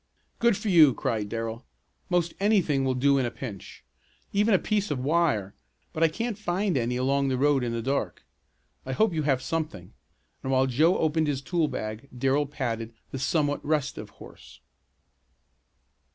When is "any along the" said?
6.75-7.37